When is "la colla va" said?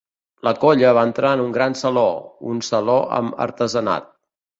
0.45-1.03